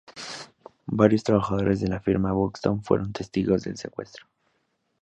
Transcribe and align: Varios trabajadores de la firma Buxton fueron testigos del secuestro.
Varios 0.87 1.23
trabajadores 1.23 1.79
de 1.79 1.87
la 1.87 1.99
firma 1.99 2.31
Buxton 2.31 2.83
fueron 2.83 3.13
testigos 3.13 3.61
del 3.65 3.77
secuestro. 3.77 4.25